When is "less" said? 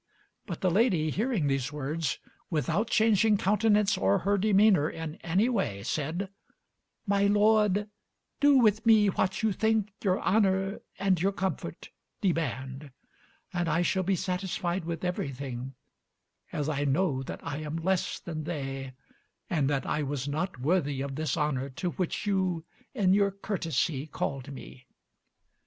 17.75-18.17